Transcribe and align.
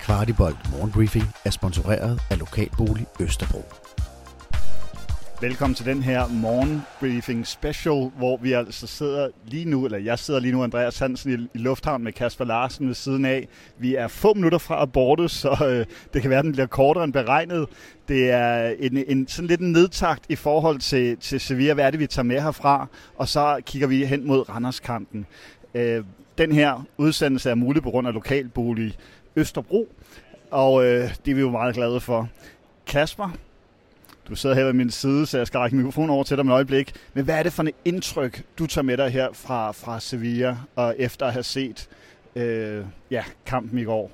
Kvartibolt 0.00 0.70
Morgenbriefing 0.70 1.24
er 1.44 1.50
sponsoreret 1.50 2.20
af 2.30 2.38
Lokalbolig 2.38 3.06
Østerbro. 3.20 3.64
Velkommen 5.42 5.74
til 5.74 5.86
den 5.86 6.02
her 6.02 6.28
morgenbriefing 6.28 7.46
special, 7.46 8.10
hvor 8.16 8.36
vi 8.36 8.52
altså 8.52 8.86
sidder 8.86 9.28
lige 9.46 9.64
nu, 9.64 9.84
eller 9.84 9.98
jeg 9.98 10.18
sidder 10.18 10.40
lige 10.40 10.52
nu, 10.52 10.62
Andreas 10.62 10.98
Hansen, 10.98 11.32
i, 11.32 11.58
i 11.58 11.58
lufthavn 11.58 12.04
med 12.04 12.12
Kasper 12.12 12.44
Larsen 12.44 12.86
ved 12.86 12.94
siden 12.94 13.24
af. 13.24 13.48
Vi 13.78 13.94
er 13.94 14.08
få 14.08 14.34
minutter 14.34 14.58
fra 14.58 14.82
at 14.82 14.92
borte, 14.92 15.28
så 15.28 15.56
øh, 15.66 15.86
det 16.14 16.22
kan 16.22 16.30
være, 16.30 16.42
den 16.42 16.52
bliver 16.52 16.66
kortere 16.66 17.04
end 17.04 17.12
beregnet. 17.12 17.66
Det 18.08 18.30
er 18.30 18.74
en, 18.78 18.96
en 18.96 19.28
sådan 19.28 19.48
lidt 19.48 19.60
en 19.60 19.72
nedtagt 19.72 20.24
i 20.28 20.36
forhold 20.36 20.78
til, 20.78 21.16
til 21.16 21.40
Sevilla. 21.40 21.74
Hvad 21.74 21.84
er 21.84 21.90
det, 21.90 22.00
vi 22.00 22.06
tager 22.06 22.24
med 22.24 22.40
herfra? 22.40 22.86
Og 23.16 23.28
så 23.28 23.60
kigger 23.66 23.88
vi 23.88 24.04
hen 24.04 24.26
mod 24.26 24.48
Randerskampen. 24.48 25.26
Øh, 25.74 26.04
den 26.38 26.52
her 26.52 26.86
udsendelse 26.96 27.50
er 27.50 27.54
mulig 27.54 27.82
på 27.82 27.90
grund 27.90 28.08
af 28.08 28.14
lokalbolig 28.14 28.96
Østerbro, 29.36 29.88
og 30.50 30.84
øh, 30.84 31.10
det 31.24 31.30
er 31.30 31.34
vi 31.34 31.40
jo 31.40 31.50
meget 31.50 31.74
glade 31.74 32.00
for. 32.00 32.28
Kasper, 32.86 33.36
du 34.32 34.36
sidder 34.36 34.56
her 34.56 34.64
ved 34.64 34.72
min 34.72 34.90
side, 34.90 35.26
så 35.26 35.38
jeg 35.38 35.46
skal 35.46 35.58
række 35.58 35.76
mikrofonen 35.76 36.10
over 36.10 36.24
til 36.24 36.36
dig 36.36 36.46
med 36.46 36.52
et 36.52 36.54
øjeblik. 36.54 36.92
Men 37.14 37.24
hvad 37.24 37.38
er 37.38 37.42
det 37.42 37.52
for 37.52 37.62
et 37.62 37.70
indtryk, 37.84 38.42
du 38.58 38.66
tager 38.66 38.82
med 38.82 38.96
dig 38.96 39.10
her 39.10 39.28
fra, 39.32 39.72
fra 39.72 40.00
Sevilla, 40.00 40.56
og 40.76 40.94
efter 40.98 41.26
at 41.26 41.32
have 41.32 41.42
set 41.42 41.88
øh, 42.36 42.84
ja, 43.10 43.24
kampen 43.46 43.78
i 43.78 43.84
går? 43.84 44.10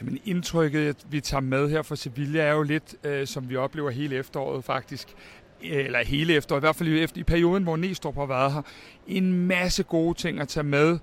Jamen 0.00 0.18
indtrykket, 0.24 0.96
vi 1.10 1.20
tager 1.20 1.40
med 1.40 1.70
her 1.70 1.82
fra 1.82 1.96
Sevilla, 1.96 2.40
er 2.42 2.52
jo 2.52 2.62
lidt, 2.62 2.94
øh, 3.04 3.26
som 3.26 3.50
vi 3.50 3.56
oplever 3.56 3.90
hele 3.90 4.16
efteråret 4.16 4.64
faktisk. 4.64 5.08
Øh, 5.64 5.84
eller 5.84 6.04
hele 6.04 6.34
efteråret, 6.34 6.60
i 6.60 6.64
hvert 6.64 6.76
fald 6.76 6.88
i, 6.88 7.02
efter, 7.02 7.20
i 7.20 7.24
perioden, 7.24 7.62
hvor 7.62 7.76
Næstrup 7.76 8.14
har 8.14 8.26
været 8.26 8.52
her. 8.52 8.62
En 9.06 9.46
masse 9.46 9.82
gode 9.82 10.18
ting 10.18 10.40
at 10.40 10.48
tage 10.48 10.64
med 10.64 10.98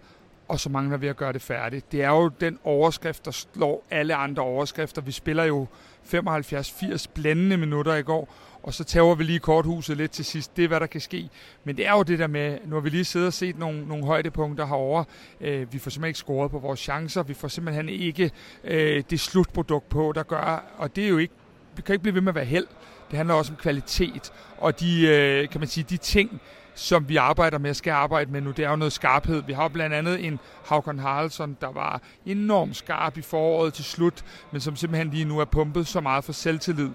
og 0.50 0.60
så 0.60 0.70
mangler 0.70 0.98
vi 0.98 1.08
at 1.08 1.18
gøre 1.18 1.34
det 1.34 1.42
færdigt. 1.42 1.92
Det 1.92 2.04
er 2.04 2.10
jo 2.10 2.28
den 2.28 2.60
overskrift, 2.64 3.26
der 3.26 3.32
slår 3.32 3.84
alle 3.92 4.16
andre 4.16 4.44
overskrifter. 4.44 5.02
Vi 5.02 5.12
spiller 5.12 5.44
jo 5.44 5.68
75-80 6.14 7.06
blændende 7.14 7.58
minutter 7.58 7.96
i 7.96 8.02
går, 8.02 8.34
og 8.64 8.74
så 8.74 8.84
tager 8.84 9.16
vi 9.16 9.24
lige 9.24 9.40
korthuset 9.40 9.98
lidt 9.98 10.12
til 10.12 10.26
sidst. 10.26 10.58
Det 10.58 10.64
er, 10.64 10.68
hvad 10.68 10.80
der 10.80 10.86
kan 10.86 11.02
ske. 11.02 11.30
Men 11.64 11.78
det 11.78 11.88
er 11.88 11.92
jo 11.92 12.04
det 12.04 12.20
der 12.20 12.28
med, 12.28 12.58
nu 12.66 12.76
har 12.76 12.82
vi 12.82 12.90
lige 12.90 13.06
siddet 13.06 13.28
og 13.28 13.34
set 13.34 13.60
nogle, 13.60 13.88
nogle 13.88 14.06
højdepunkter 14.06 14.66
herover. 14.66 15.04
Øh, 15.42 15.74
vi 15.74 15.80
får 15.80 15.90
simpelthen 15.90 16.10
ikke 16.10 16.20
scoret 16.20 16.52
på 16.52 16.60
vores 16.60 16.80
chancer. 16.80 17.24
Vi 17.24 17.34
får 17.34 17.48
simpelthen 17.48 17.90
ikke 17.90 18.32
øh, 18.64 19.04
det 19.10 19.20
slutprodukt 19.20 19.90
på, 19.90 20.12
der 20.16 20.24
gør, 20.24 20.64
og 20.78 20.96
det 20.96 21.04
er 21.04 21.10
jo 21.10 21.18
ikke, 21.18 21.34
vi 21.76 21.82
kan 21.82 21.94
ikke 21.94 22.04
blive 22.04 22.16
ved 22.16 22.22
med 22.22 22.32
at 22.32 22.36
være 22.36 22.46
held. 22.46 22.68
Det 23.10 23.18
handler 23.18 23.36
også 23.36 23.52
om 23.52 23.58
kvalitet, 23.58 24.32
og 24.58 24.80
de, 24.80 25.08
øh, 25.08 25.50
kan 25.50 25.62
man 25.62 25.68
sige, 25.68 25.86
de 25.90 25.98
ting, 25.98 26.42
som 26.80 27.10
vi 27.10 27.16
arbejder 27.16 27.58
med, 27.58 27.74
skal 27.74 27.92
arbejde 27.92 28.32
med 28.32 28.42
nu, 28.42 28.52
det 28.52 28.66
er 28.66 28.70
jo 28.70 28.76
noget 28.76 28.94
skarphed. 28.94 29.44
Vi 29.48 29.54
har 29.54 29.68
blandt 29.68 29.96
andet 29.96 30.26
en 30.26 30.40
Havkon 30.66 31.00
Haraldsson, 31.00 31.58
der 31.62 31.72
var 31.72 32.02
enormt 32.26 32.76
skarp 32.76 33.18
i 33.18 33.22
foråret 33.22 33.74
til 33.74 33.86
slut, 33.86 34.26
men 34.52 34.62
som 34.62 34.76
simpelthen 34.76 35.10
lige 35.10 35.26
nu 35.26 35.40
er 35.40 35.46
pumpet 35.46 35.88
så 35.88 36.02
meget 36.02 36.24
for 36.24 36.34
selvtillid, 36.34 36.90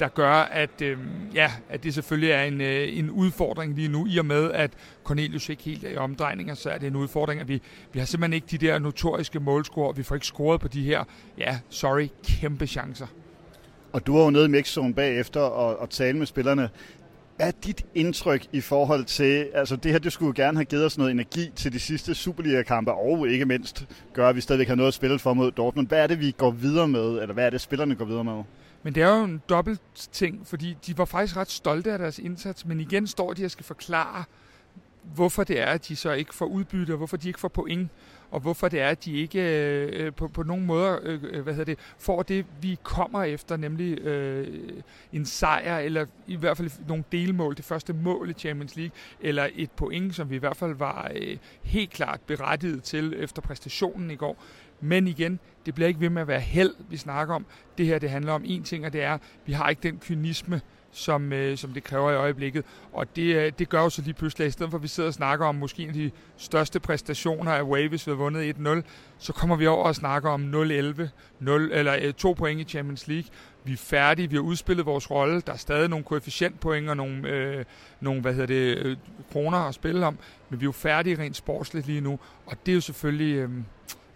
der 0.00 0.08
gør, 0.08 0.32
at, 0.32 0.82
øh, 0.82 0.98
ja, 1.34 1.52
at 1.68 1.82
det 1.82 1.94
selvfølgelig 1.94 2.30
er 2.30 2.42
en, 2.42 2.60
øh, 2.60 2.98
en 2.98 3.10
udfordring 3.10 3.74
lige 3.74 3.88
nu, 3.88 4.06
i 4.06 4.18
og 4.18 4.26
med, 4.26 4.52
at 4.52 4.70
Cornelius 5.04 5.48
ikke 5.48 5.62
helt 5.62 5.84
er 5.84 5.90
i 5.90 5.96
omdrejninger, 5.96 6.54
så 6.54 6.70
er 6.70 6.78
det 6.78 6.86
en 6.86 6.96
udfordring, 6.96 7.40
at 7.40 7.48
vi, 7.48 7.62
vi 7.92 7.98
har 7.98 8.06
simpelthen 8.06 8.32
ikke 8.32 8.46
de 8.50 8.66
der 8.66 8.78
notoriske 8.78 9.40
målscorer, 9.40 9.92
vi 9.92 10.02
får 10.02 10.14
ikke 10.14 10.26
scoret 10.26 10.60
på 10.60 10.68
de 10.68 10.82
her, 10.82 11.04
ja, 11.38 11.58
sorry, 11.68 12.08
kæmpe 12.24 12.66
chancer. 12.66 13.06
Og 13.92 14.06
du 14.06 14.16
var 14.16 14.24
jo 14.24 14.30
nede 14.30 14.44
i 14.44 14.48
mixzone 14.48 14.94
bagefter 14.94 15.40
og, 15.40 15.78
og 15.78 15.90
tale 15.90 16.18
med 16.18 16.26
spillerne. 16.26 16.70
Hvad 17.38 17.46
er 17.46 17.52
dit 17.64 17.86
indtryk 17.94 18.46
i 18.52 18.60
forhold 18.60 19.04
til, 19.04 19.48
altså 19.54 19.76
det 19.76 19.92
her, 19.92 19.98
det 19.98 20.12
skulle 20.12 20.26
jo 20.26 20.44
gerne 20.44 20.58
have 20.58 20.64
givet 20.64 20.84
os 20.84 20.98
noget 20.98 21.10
energi 21.10 21.50
til 21.56 21.72
de 21.72 21.80
sidste 21.80 22.14
Superliga-kampe, 22.14 22.92
og 22.92 23.28
ikke 23.28 23.44
mindst 23.44 23.86
gøre, 24.12 24.28
at 24.28 24.36
vi 24.36 24.40
stadigvæk 24.40 24.68
har 24.68 24.74
noget 24.74 24.88
at 24.88 24.94
spille 24.94 25.18
for 25.18 25.34
mod 25.34 25.50
Dortmund. 25.50 25.88
Hvad 25.88 26.02
er 26.02 26.06
det, 26.06 26.20
vi 26.20 26.30
går 26.30 26.50
videre 26.50 26.88
med, 26.88 27.20
eller 27.20 27.32
hvad 27.32 27.46
er 27.46 27.50
det, 27.50 27.60
spillerne 27.60 27.94
går 27.94 28.04
videre 28.04 28.24
med? 28.24 28.42
Men 28.82 28.94
det 28.94 29.02
er 29.02 29.18
jo 29.18 29.24
en 29.24 29.42
dobbelt 29.48 29.80
ting, 30.12 30.46
fordi 30.46 30.76
de 30.86 30.98
var 30.98 31.04
faktisk 31.04 31.36
ret 31.36 31.50
stolte 31.50 31.92
af 31.92 31.98
deres 31.98 32.18
indsats, 32.18 32.66
men 32.66 32.80
igen 32.80 33.06
står 33.06 33.32
de 33.32 33.44
og 33.44 33.50
skal 33.50 33.64
forklare, 33.64 34.24
hvorfor 35.14 35.44
det 35.44 35.60
er, 35.60 35.66
at 35.66 35.88
de 35.88 35.96
så 35.96 36.12
ikke 36.12 36.34
får 36.34 36.46
udbytte, 36.46 36.90
og 36.92 36.96
hvorfor 36.96 37.16
de 37.16 37.28
ikke 37.28 37.40
får 37.40 37.48
point 37.48 37.90
og 38.30 38.40
hvorfor 38.40 38.68
det 38.68 38.80
er, 38.80 38.88
at 38.88 39.04
de 39.04 39.12
ikke 39.12 39.40
øh, 39.40 40.12
på, 40.12 40.28
på 40.28 40.42
nogen 40.42 40.66
måde 40.66 41.00
øh, 41.02 41.42
hvad 41.42 41.54
hedder 41.54 41.74
det, 41.74 41.78
får 41.98 42.22
det, 42.22 42.46
vi 42.60 42.78
kommer 42.82 43.22
efter, 43.22 43.56
nemlig 43.56 44.00
øh, 44.00 44.46
en 45.12 45.26
sejr, 45.26 45.78
eller 45.78 46.06
i 46.26 46.36
hvert 46.36 46.56
fald 46.56 46.70
nogle 46.88 47.04
delmål, 47.12 47.56
det 47.56 47.64
første 47.64 47.92
mål 47.92 48.30
i 48.30 48.32
Champions 48.32 48.76
League, 48.76 48.92
eller 49.20 49.48
et 49.54 49.70
point, 49.70 50.14
som 50.14 50.30
vi 50.30 50.34
i 50.34 50.38
hvert 50.38 50.56
fald 50.56 50.74
var 50.74 51.10
øh, 51.14 51.36
helt 51.62 51.90
klart 51.90 52.20
berettiget 52.26 52.82
til 52.82 53.14
efter 53.18 53.42
præstationen 53.42 54.10
i 54.10 54.16
går. 54.16 54.42
Men 54.80 55.08
igen, 55.08 55.40
det 55.66 55.74
bliver 55.74 55.88
ikke 55.88 56.00
ved 56.00 56.10
med 56.10 56.22
at 56.22 56.28
være 56.28 56.40
held, 56.40 56.74
vi 56.90 56.96
snakker 56.96 57.34
om. 57.34 57.46
Det 57.78 57.86
her, 57.86 57.98
det 57.98 58.10
handler 58.10 58.32
om 58.32 58.42
en 58.46 58.62
ting, 58.62 58.86
og 58.86 58.92
det 58.92 59.02
er, 59.02 59.14
at 59.14 59.20
vi 59.46 59.52
har 59.52 59.68
ikke 59.68 59.82
den 59.82 59.98
kynisme, 59.98 60.60
som, 60.98 61.32
øh, 61.32 61.56
som 61.56 61.72
det 61.72 61.84
kræver 61.84 62.10
i 62.10 62.14
øjeblikket. 62.14 62.64
Og 62.92 63.16
det, 63.16 63.36
øh, 63.36 63.52
det 63.58 63.68
gør 63.68 63.82
jo 63.82 63.90
så 63.90 64.02
lige 64.02 64.14
pludselig, 64.14 64.44
at 64.44 64.48
i 64.48 64.52
stedet 64.52 64.70
for 64.70 64.78
at 64.78 64.82
vi 64.82 64.88
sidder 64.88 65.08
og 65.08 65.14
snakker 65.14 65.46
om 65.46 65.54
måske 65.54 65.82
en 65.82 65.88
af 65.88 65.94
de 65.94 66.10
største 66.36 66.80
præstationer 66.80 67.52
af 67.52 67.62
Wave, 67.62 67.88
hvis 67.88 68.06
vi 68.06 68.10
har 68.10 68.16
vundet 68.16 68.54
1-0, 68.56 68.82
så 69.18 69.32
kommer 69.32 69.56
vi 69.56 69.66
over 69.66 69.84
og 69.84 69.94
snakker 69.94 70.30
om 70.30 70.54
0-11, 70.54 71.08
0, 71.40 71.70
eller 71.72 71.96
øh, 72.02 72.12
to 72.12 72.32
point 72.32 72.60
i 72.60 72.64
Champions 72.64 73.08
League. 73.08 73.30
Vi 73.64 73.72
er 73.72 73.76
færdige, 73.76 74.30
vi 74.30 74.36
har 74.36 74.42
udspillet 74.42 74.86
vores 74.86 75.10
rolle, 75.10 75.40
der 75.40 75.52
er 75.52 75.56
stadig 75.56 75.88
nogle 75.88 76.04
koefficientpoint 76.04 76.88
og 76.88 76.96
nogle, 76.96 77.28
øh, 77.28 77.64
nogle 78.00 78.20
hvad 78.20 78.32
hedder 78.32 78.46
det, 78.46 78.78
øh, 78.78 78.96
kroner 79.32 79.58
at 79.58 79.74
spille 79.74 80.06
om, 80.06 80.18
men 80.50 80.60
vi 80.60 80.64
er 80.64 80.68
jo 80.68 80.72
færdige 80.72 81.18
rent 81.18 81.36
sportsligt 81.36 81.86
lige 81.86 82.00
nu, 82.00 82.18
og 82.46 82.56
det 82.66 82.72
er 82.72 82.74
jo 82.74 82.80
selvfølgelig... 82.80 83.34
Øh, 83.36 83.50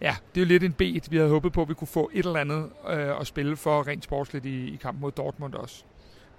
ja, 0.01 0.17
det 0.35 0.41
er 0.41 0.45
jo 0.45 0.49
lidt 0.49 0.63
en 0.63 0.73
bet. 0.73 1.11
Vi 1.11 1.17
havde 1.17 1.31
håbet 1.31 1.53
på, 1.53 1.63
at 1.63 1.69
vi 1.69 1.75
kunne 1.75 1.89
få 1.89 2.11
et 2.15 2.27
eller 2.27 2.41
andet 2.41 2.71
øh, 2.91 3.21
at 3.21 3.27
spille 3.27 3.57
for 3.57 3.87
rent 3.87 4.05
sportsligt 4.05 4.47
i, 4.47 4.75
i 4.75 4.77
kampen 4.77 5.01
mod 5.01 5.13
Dortmund 5.13 5.55
også. 5.55 5.85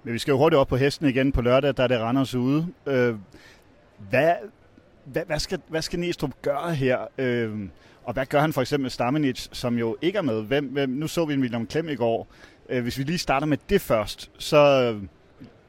Men 0.04 0.14
vi 0.14 0.18
skal 0.18 0.32
jo 0.32 0.38
hurtigt 0.38 0.58
op 0.58 0.68
på 0.68 0.76
hesten 0.76 1.08
igen 1.08 1.32
på 1.32 1.42
lørdag, 1.42 1.76
der 1.76 1.82
er 1.82 1.86
det 1.86 2.00
Randers 2.00 2.34
ude. 2.34 2.66
Øh, 2.86 3.14
hvad, 4.10 4.32
hvad, 5.04 5.22
hvad, 5.26 5.38
skal, 5.38 5.60
hvad 5.68 5.82
skal 5.82 5.98
Næstrup 5.98 6.42
gøre 6.42 6.74
her? 6.74 6.98
Øh, 7.18 7.68
og 8.04 8.12
hvad 8.12 8.26
gør 8.26 8.40
han 8.40 8.52
for 8.52 8.60
eksempel 8.60 8.82
med 8.82 8.90
Stamenic, 8.90 9.48
som 9.52 9.78
jo 9.78 9.96
ikke 10.02 10.18
er 10.18 10.22
med? 10.22 10.42
Hvem, 10.42 10.64
hvem, 10.64 10.90
nu 10.90 11.08
så 11.08 11.24
vi 11.24 11.34
en 11.34 11.40
William 11.40 11.66
Klem 11.66 11.88
i 11.88 11.94
går. 11.94 12.28
Øh, 12.68 12.82
hvis 12.82 12.98
vi 12.98 13.02
lige 13.02 13.18
starter 13.18 13.46
med 13.46 13.58
det 13.68 13.80
først, 13.80 14.30
så 14.38 14.92
øh, 14.92 15.02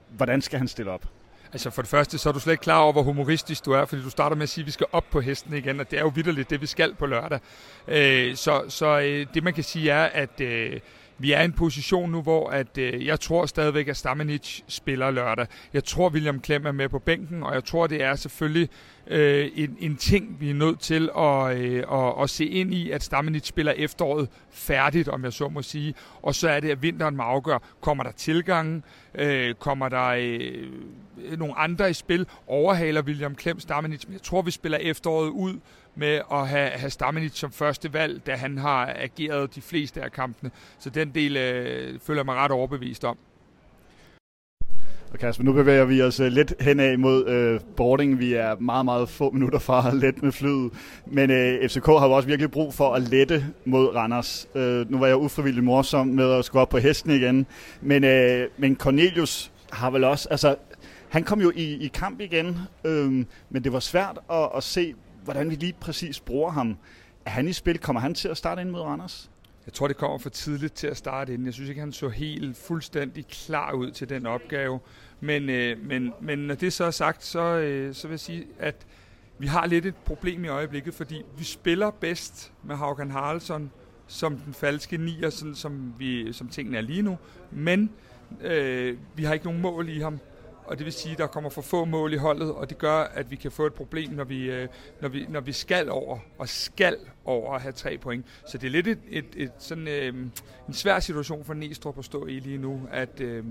hvordan 0.09 0.41
skal 0.41 0.59
han 0.59 0.67
stille 0.67 0.91
op? 0.91 1.05
Altså 1.53 1.69
for 1.69 1.81
det 1.81 1.89
første, 1.89 2.17
så 2.17 2.29
er 2.29 2.33
du 2.33 2.39
slet 2.39 2.53
ikke 2.53 2.61
klar 2.61 2.79
over, 2.79 2.93
hvor 2.93 3.03
humoristisk 3.03 3.65
du 3.65 3.71
er, 3.71 3.85
fordi 3.85 4.01
du 4.01 4.09
starter 4.09 4.35
med 4.35 4.43
at 4.43 4.49
sige, 4.49 4.63
at 4.63 4.65
vi 4.65 4.71
skal 4.71 4.85
op 4.91 5.05
på 5.11 5.21
hesten 5.21 5.53
igen, 5.53 5.79
og 5.79 5.91
det 5.91 5.99
er 5.99 6.03
jo 6.03 6.11
vidderligt 6.15 6.49
det, 6.49 6.61
vi 6.61 6.65
skal 6.65 6.95
på 6.95 7.05
lørdag. 7.05 7.39
Øh, 7.87 8.35
så 8.35 8.63
så 8.69 8.99
øh, 8.99 9.27
det 9.33 9.43
man 9.43 9.53
kan 9.53 9.63
sige 9.63 9.91
er, 9.91 10.03
at 10.03 10.41
øh, 10.41 10.79
vi 11.17 11.31
er 11.31 11.41
i 11.41 11.45
en 11.45 11.53
position 11.53 12.11
nu, 12.11 12.21
hvor 12.21 12.49
at, 12.49 12.77
øh, 12.77 13.05
jeg 13.05 13.19
tror 13.19 13.45
stadigvæk, 13.45 13.87
at 13.87 13.97
Stamenic 13.97 14.61
spiller 14.67 15.11
lørdag. 15.11 15.47
Jeg 15.73 15.83
tror, 15.83 16.09
William 16.09 16.39
Klem 16.39 16.65
er 16.65 16.71
med 16.71 16.89
på 16.89 16.99
bænken, 16.99 17.43
og 17.43 17.53
jeg 17.53 17.63
tror, 17.63 17.87
det 17.87 18.03
er 18.03 18.15
selvfølgelig 18.15 18.69
øh, 19.07 19.51
en, 19.55 19.77
en 19.79 19.95
ting, 19.95 20.37
vi 20.39 20.49
er 20.49 20.53
nødt 20.53 20.79
til 20.79 21.09
at, 21.17 21.57
øh, 21.57 21.83
at, 21.91 22.23
at 22.23 22.29
se 22.29 22.45
ind 22.45 22.73
i, 22.73 22.91
at 22.91 23.03
Stamenic 23.03 23.47
spiller 23.47 23.71
efteråret 23.71 24.29
færdigt, 24.51 25.07
om 25.07 25.23
jeg 25.23 25.33
så 25.33 25.49
må 25.49 25.61
sige. 25.61 25.93
Og 26.21 26.35
så 26.35 26.49
er 26.49 26.59
det, 26.59 26.69
at 26.69 26.81
vinteren 26.81 27.15
må 27.15 27.23
afgøre, 27.23 27.59
kommer 27.81 28.03
der 28.03 28.11
tilgangen, 28.11 28.83
øh, 29.15 29.55
kommer 29.55 29.89
der 29.89 30.07
øh, 30.07 31.37
nogle 31.37 31.57
andre 31.57 31.89
i 31.89 31.93
spil, 31.93 32.27
overhaler 32.47 33.01
William 33.01 33.35
Klem 33.35 33.59
Stamenic, 33.59 34.05
men 34.05 34.13
jeg 34.13 34.21
tror, 34.21 34.41
vi 34.41 34.51
spiller 34.51 34.77
efteråret 34.77 35.29
ud 35.29 35.59
med 35.95 36.21
at 36.31 36.47
have, 36.47 36.69
have 36.69 36.89
Stamenic 36.89 37.37
som 37.37 37.51
første 37.51 37.93
valg, 37.93 38.25
da 38.25 38.35
han 38.35 38.57
har 38.57 38.93
ageret 38.95 39.55
de 39.55 39.61
fleste 39.61 40.01
af 40.01 40.11
kampene. 40.11 40.51
Så 40.79 40.89
den 40.89 41.09
del 41.09 41.37
øh, 41.37 41.99
føler 41.99 42.19
jeg 42.19 42.25
mig 42.25 42.35
ret 42.35 42.51
overbevist 42.51 43.03
om. 43.03 43.17
Og 45.15 45.19
Kasper, 45.19 45.43
nu 45.43 45.53
bevæger 45.53 45.85
vi 45.85 46.01
os 46.01 46.19
øh, 46.19 46.27
lidt 46.27 46.53
henad 46.59 46.97
mod 46.97 47.27
øh, 47.27 47.59
boarding. 47.77 48.19
Vi 48.19 48.33
er 48.33 48.55
meget, 48.55 48.85
meget 48.85 49.09
få 49.09 49.31
minutter 49.31 49.59
fra 49.59 49.87
at 49.89 49.95
lette 49.95 50.21
med 50.21 50.31
flyet. 50.31 50.71
Men 51.05 51.31
øh, 51.31 51.69
FCK 51.69 51.85
har 51.85 52.07
jo 52.07 52.11
også 52.11 52.27
virkelig 52.27 52.51
brug 52.51 52.73
for 52.73 52.93
at 52.93 53.01
lette 53.01 53.45
mod 53.65 53.95
Randers. 53.95 54.47
Øh, 54.55 54.91
nu 54.91 54.99
var 54.99 55.07
jeg 55.07 55.17
ufrivilligt 55.17 55.65
morsom 55.65 56.07
med 56.07 56.31
at 56.31 56.45
skulle 56.45 56.61
op 56.61 56.69
på 56.69 56.77
hesten 56.77 57.11
igen. 57.11 57.45
Men, 57.81 58.03
øh, 58.03 58.47
men 58.57 58.75
Cornelius 58.75 59.51
har 59.71 59.89
vel 59.89 60.03
også... 60.03 60.29
Altså, 60.29 60.55
han 61.09 61.23
kom 61.23 61.41
jo 61.41 61.51
i, 61.55 61.85
i 61.85 61.87
kamp 61.87 62.19
igen, 62.19 62.57
øh, 62.85 63.25
men 63.49 63.63
det 63.63 63.73
var 63.73 63.79
svært 63.79 64.19
at, 64.31 64.49
at 64.55 64.63
se, 64.63 64.93
hvordan 65.25 65.49
vi 65.49 65.55
lige 65.55 65.73
præcis 65.79 66.19
bruger 66.19 66.51
ham. 66.51 66.77
Er 67.25 67.29
han 67.29 67.47
i 67.47 67.53
spil? 67.53 67.77
Kommer 67.77 67.99
han 67.99 68.13
til 68.13 68.27
at 68.27 68.37
starte 68.37 68.61
ind 68.61 68.69
mod 68.69 68.81
Randers? 68.81 69.31
Jeg 69.65 69.73
tror, 69.73 69.87
det 69.87 69.97
kommer 69.97 70.17
for 70.17 70.29
tidligt 70.29 70.73
til 70.73 70.87
at 70.87 70.97
starte 70.97 71.33
inden. 71.33 71.45
Jeg 71.45 71.53
synes 71.53 71.69
ikke, 71.69 71.81
han 71.81 71.93
så 71.93 72.09
helt 72.09 72.57
fuldstændig 72.57 73.27
klar 73.27 73.71
ud 73.71 73.91
til 73.91 74.09
den 74.09 74.25
opgave. 74.25 74.79
Men, 75.19 75.49
øh, 75.49 75.85
men, 75.85 76.13
men 76.21 76.39
når 76.39 76.55
det 76.55 76.73
så 76.73 76.83
er 76.83 76.91
sagt, 76.91 77.23
så, 77.23 77.39
øh, 77.39 77.95
så 77.95 78.07
vil 78.07 78.13
jeg 78.13 78.19
sige, 78.19 78.47
at 78.59 78.75
vi 79.37 79.47
har 79.47 79.65
lidt 79.65 79.85
et 79.85 79.95
problem 79.95 80.45
i 80.45 80.47
øjeblikket, 80.47 80.93
fordi 80.93 81.21
vi 81.37 81.43
spiller 81.43 81.91
bedst 81.91 82.51
med 82.63 82.75
Haugen 82.75 83.11
Haraldsson 83.11 83.71
som 84.07 84.37
den 84.37 84.53
falske 84.53 84.97
nier, 84.97 85.29
sådan 85.29 85.55
som, 85.55 85.93
vi, 85.97 86.33
som 86.33 86.49
tingene 86.49 86.77
er 86.77 86.81
lige 86.81 87.01
nu. 87.01 87.17
Men 87.51 87.89
øh, 88.41 88.97
vi 89.15 89.23
har 89.23 89.33
ikke 89.33 89.45
nogen 89.45 89.61
mål 89.61 89.89
i 89.89 89.99
ham 89.99 90.19
og 90.67 90.77
det 90.77 90.85
vil 90.85 90.93
sige, 90.93 91.11
at 91.11 91.17
der 91.17 91.27
kommer 91.27 91.49
for 91.49 91.61
få 91.61 91.85
mål 91.85 92.13
i 92.13 92.17
holdet, 92.17 92.51
og 92.51 92.69
det 92.69 92.77
gør, 92.77 92.97
at 92.97 93.31
vi 93.31 93.35
kan 93.35 93.51
få 93.51 93.65
et 93.65 93.73
problem, 93.73 94.11
når 94.11 94.23
vi, 94.23 94.51
øh, 94.51 94.67
når 95.01 95.09
vi, 95.09 95.25
når 95.29 95.39
vi 95.39 95.51
skal 95.51 95.89
over, 95.89 96.19
og 96.37 96.49
skal 96.49 96.97
over 97.25 97.53
at 97.55 97.61
have 97.61 97.71
tre 97.71 97.97
point. 97.97 98.25
Så 98.47 98.57
det 98.57 98.67
er 98.67 98.71
lidt 98.71 98.87
et, 98.87 98.99
et, 99.09 99.25
et 99.35 99.51
sådan, 99.59 99.87
øh, 99.87 100.13
en 100.67 100.73
svær 100.73 100.99
situation 100.99 101.45
for 101.45 101.53
Næstrup 101.53 101.97
at 101.97 102.05
stå 102.05 102.25
i 102.25 102.39
lige 102.39 102.57
nu, 102.57 102.81
at, 102.91 103.21
øh, 103.21 103.43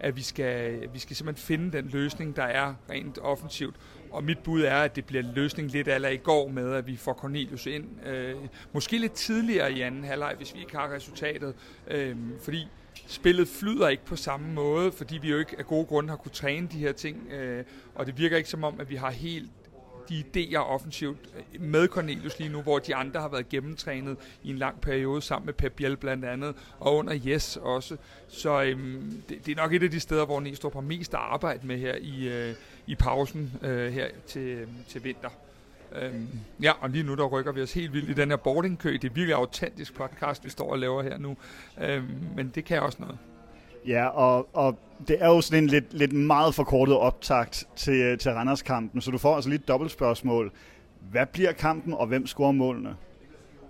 at 0.00 0.16
vi 0.16 0.22
skal, 0.22 0.88
vi 0.92 0.98
skal 0.98 1.16
simpelthen 1.16 1.46
finde 1.46 1.76
den 1.76 1.88
løsning, 1.92 2.36
der 2.36 2.42
er 2.42 2.74
rent 2.90 3.18
offensivt. 3.18 3.76
Og 4.10 4.24
mit 4.24 4.38
bud 4.38 4.62
er, 4.62 4.76
at 4.76 4.96
det 4.96 5.04
bliver 5.04 5.22
løsning 5.34 5.70
lidt 5.70 5.88
aller 5.88 6.08
i 6.08 6.16
går 6.16 6.48
med, 6.48 6.72
at 6.72 6.86
vi 6.86 6.96
får 6.96 7.12
Cornelius 7.12 7.66
ind. 7.66 8.06
Øh, 8.06 8.34
måske 8.72 8.98
lidt 8.98 9.12
tidligere 9.12 9.72
i 9.72 9.80
anden 9.80 10.04
halvleg, 10.04 10.34
hvis 10.36 10.54
vi 10.54 10.60
ikke 10.60 10.76
har 10.76 10.92
resultatet. 10.92 11.54
Øh, 11.88 12.16
fordi 12.40 12.68
spillet 13.06 13.48
flyder 13.48 13.88
ikke 13.88 14.04
på 14.04 14.16
samme 14.16 14.52
måde, 14.52 14.92
fordi 14.92 15.18
vi 15.18 15.30
jo 15.30 15.38
ikke 15.38 15.58
af 15.58 15.66
gode 15.66 15.86
grunde 15.86 16.08
har 16.10 16.16
kunne 16.16 16.32
træne 16.32 16.68
de 16.72 16.78
her 16.78 16.92
ting. 16.92 17.32
Øh, 17.32 17.64
og 17.94 18.06
det 18.06 18.18
virker 18.18 18.36
ikke 18.36 18.48
som 18.48 18.64
om, 18.64 18.80
at 18.80 18.90
vi 18.90 18.96
har 18.96 19.10
helt 19.10 19.50
de 20.08 20.24
idéer 20.36 20.58
offensivt 20.58 21.18
med 21.60 21.88
Cornelius 21.88 22.38
lige 22.38 22.50
nu, 22.50 22.62
hvor 22.62 22.78
de 22.78 22.94
andre 22.94 23.20
har 23.20 23.28
været 23.28 23.48
gennemtrænet 23.48 24.16
i 24.42 24.50
en 24.50 24.58
lang 24.58 24.80
periode 24.80 25.22
sammen 25.22 25.46
med 25.46 25.54
Pep 25.54 25.72
Biel 25.72 25.96
blandt 25.96 26.24
andet, 26.24 26.54
og 26.78 26.96
under 26.96 27.18
Yes 27.26 27.56
også. 27.56 27.96
Så 28.28 28.62
øhm, 28.62 29.22
det, 29.28 29.46
det 29.46 29.52
er 29.52 29.62
nok 29.62 29.72
et 29.72 29.82
af 29.82 29.90
de 29.90 30.00
steder, 30.00 30.26
hvor 30.26 30.40
Næstrup 30.40 30.74
har 30.74 30.80
mest 30.80 31.14
at 31.14 31.20
arbejde 31.20 31.66
med 31.66 31.78
her 31.78 31.94
i, 32.00 32.28
øh, 32.28 32.54
i 32.86 32.94
pausen 32.94 33.52
øh, 33.62 33.92
her 33.92 34.08
til, 34.26 34.42
øh, 34.42 34.68
til 34.88 35.04
vinter. 35.04 35.30
Øhm, 36.02 36.28
ja, 36.62 36.72
og 36.80 36.90
lige 36.90 37.04
nu 37.04 37.14
der 37.14 37.24
rykker 37.24 37.52
vi 37.52 37.62
os 37.62 37.72
helt 37.72 37.92
vildt 37.92 38.10
i 38.10 38.12
den 38.12 38.30
her 38.30 38.36
boardingkø. 38.36 38.92
Det 38.92 39.04
er 39.04 39.14
virkelig 39.14 39.34
autentisk 39.34 39.94
podcast, 39.94 40.44
vi 40.44 40.50
står 40.50 40.70
og 40.70 40.78
laver 40.78 41.02
her 41.02 41.18
nu. 41.18 41.36
Øhm, 41.82 42.18
men 42.36 42.52
det 42.54 42.64
kan 42.64 42.82
også 42.82 42.98
noget. 43.00 43.18
Ja, 43.86 44.06
og, 44.06 44.48
og 44.52 44.78
det 45.08 45.16
er 45.20 45.28
jo 45.28 45.40
sådan 45.40 45.62
en 45.64 45.70
lidt, 45.70 45.94
lidt 45.94 46.12
meget 46.12 46.54
forkortet 46.54 46.96
optakt 46.96 47.64
til, 47.76 48.18
til 48.18 48.32
Randers-kampen, 48.32 49.00
så 49.00 49.10
du 49.10 49.18
får 49.18 49.34
altså 49.34 49.50
lige 49.50 49.60
et 49.60 49.68
dobbelt 49.68 49.92
spørgsmål. 49.92 50.52
Hvad 51.10 51.26
bliver 51.26 51.52
kampen, 51.52 51.94
og 51.94 52.06
hvem 52.06 52.26
scorer 52.26 52.52
målene? 52.52 52.96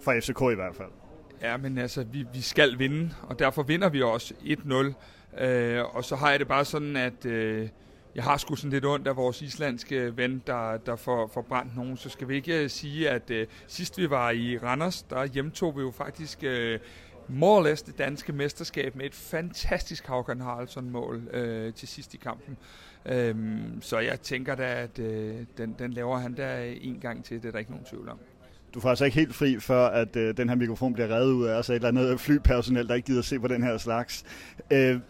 For 0.01 0.15
FCK 0.21 0.41
i 0.53 0.55
hvert 0.55 0.75
fald. 0.75 0.89
Ja, 1.43 1.57
men 1.57 1.79
altså, 1.79 2.05
vi, 2.05 2.25
vi 2.35 2.41
skal 2.41 2.79
vinde, 2.79 3.11
og 3.23 3.39
derfor 3.39 3.63
vinder 3.63 3.89
vi 3.89 4.03
også 4.03 4.35
1-0. 4.45 5.45
Øh, 5.45 5.85
og 5.97 6.05
så 6.05 6.17
har 6.17 6.31
jeg 6.31 6.39
det 6.39 6.49
bare 6.49 6.65
sådan, 6.65 6.97
at 6.97 7.27
øh, 7.27 7.69
jeg 8.15 8.25
har 8.25 8.37
sgu 8.37 8.57
sådan 8.57 8.71
lidt 8.71 8.85
ondt 8.85 9.09
af 9.09 9.17
vores 9.17 9.43
islandske 9.43 10.17
ven, 10.17 10.43
der, 10.47 10.77
der 10.77 10.97
får, 10.97 11.31
får 11.35 11.43
brændt 11.43 11.77
nogen. 11.77 11.97
Så 11.97 12.09
skal 12.09 12.29
vi 12.29 12.35
ikke 12.35 12.63
øh, 12.63 12.71
sige, 12.71 13.11
at 13.11 13.31
øh, 13.31 13.47
sidst 13.67 13.99
vi 13.99 14.11
var 14.11 14.31
i 14.31 14.59
Randers, 14.59 15.03
der 15.03 15.25
hjemtog 15.25 15.77
vi 15.77 15.81
jo 15.81 15.91
faktisk 15.91 16.39
øh, 16.43 16.79
more 17.29 17.59
or 17.59 17.63
less 17.63 17.83
det 17.83 17.99
danske 17.99 18.33
mesterskab 18.33 18.97
med 18.97 19.07
et 19.07 19.15
fantastisk 19.15 20.07
Haugen 20.07 20.41
Haraldsson-mål 20.41 21.29
øh, 21.33 21.75
til 21.75 21.89
sidst 21.89 22.15
i 22.15 22.17
kampen. 22.17 22.57
Øhm, 23.07 23.83
så 23.83 23.99
jeg 23.99 24.21
tænker 24.21 24.55
da, 24.55 24.83
at 24.83 24.99
øh, 24.99 25.35
den, 25.59 25.75
den 25.79 25.93
laver 25.93 26.19
han 26.19 26.37
der 26.37 26.59
en 26.81 27.01
gang 27.01 27.25
til, 27.25 27.43
det 27.43 27.49
er 27.49 27.53
der 27.53 27.59
ikke 27.59 27.71
nogen 27.71 27.87
tvivl 27.87 28.09
om. 28.09 28.19
Du 28.75 28.81
får 28.81 28.89
altså 28.89 29.05
ikke 29.05 29.17
helt 29.17 29.35
fri, 29.35 29.61
før 29.61 29.87
at 29.87 30.17
øh, 30.17 30.37
den 30.37 30.49
her 30.49 30.57
mikrofon 30.57 30.95
bliver 30.95 31.09
reddet 31.09 31.33
ud 31.33 31.47
af 31.47 31.55
os 31.55 31.71
af 31.71 31.73
et 31.73 31.77
eller 31.77 31.89
andet 31.89 32.21
flypersonel, 32.21 32.89
der 32.89 32.95
ikke 32.95 33.07
gider 33.07 33.23
se 33.23 33.39
på 33.39 33.49
den 33.49 33.63
her 33.63 33.79
slags. 33.79 34.25
Øh, 34.71 35.01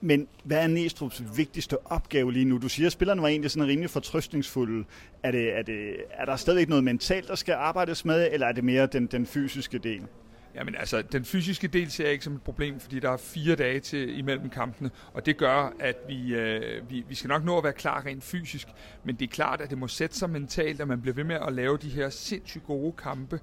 men 0.00 0.28
hvad 0.44 0.58
er 0.58 0.68
Næstrup's 0.68 1.36
vigtigste 1.36 1.86
opgave 1.86 2.32
lige 2.32 2.44
nu? 2.44 2.58
Du 2.58 2.68
siger, 2.68 2.86
at 2.86 2.92
spillerne 2.92 3.22
var 3.22 3.28
egentlig 3.28 3.50
sådan 3.50 3.68
rimelig 3.68 3.90
fortrøstningsfulde. 3.90 4.84
Er, 5.22 5.30
det, 5.30 5.58
er, 5.58 5.62
det, 5.62 5.96
er 6.10 6.24
der 6.24 6.36
stadig 6.36 6.68
noget 6.68 6.84
mentalt, 6.84 7.28
der 7.28 7.34
skal 7.34 7.54
arbejdes 7.54 8.04
med, 8.04 8.28
eller 8.32 8.46
er 8.46 8.52
det 8.52 8.64
mere 8.64 8.86
den, 8.86 9.06
den 9.06 9.26
fysiske 9.26 9.78
del? 9.78 10.02
Jamen 10.54 10.74
altså, 10.74 11.02
den 11.02 11.24
fysiske 11.24 11.68
del 11.68 11.90
ser 11.90 12.04
jeg 12.04 12.12
ikke 12.12 12.24
som 12.24 12.34
et 12.34 12.42
problem, 12.42 12.80
fordi 12.80 13.00
der 13.00 13.10
er 13.10 13.16
fire 13.16 13.56
dage 13.56 13.80
til 13.80 14.18
imellem 14.18 14.50
kampene, 14.50 14.90
og 15.12 15.26
det 15.26 15.36
gør, 15.36 15.72
at 15.80 15.96
vi, 16.08 16.34
øh, 16.34 16.90
vi, 16.90 17.04
vi 17.08 17.14
skal 17.14 17.28
nok 17.28 17.44
nå 17.44 17.58
at 17.58 17.64
være 17.64 17.72
klar 17.72 18.06
rent 18.06 18.24
fysisk, 18.24 18.68
men 19.04 19.16
det 19.16 19.24
er 19.24 19.32
klart, 19.32 19.60
at 19.60 19.70
det 19.70 19.78
må 19.78 19.88
sætte 19.88 20.16
sig 20.16 20.30
mentalt, 20.30 20.80
at 20.80 20.88
man 20.88 21.00
bliver 21.00 21.14
ved 21.14 21.24
med 21.24 21.36
at 21.46 21.52
lave 21.52 21.76
de 21.76 21.88
her 21.88 22.08
sindssygt 22.08 22.64
gode 22.64 22.92
kampe, 22.92 23.40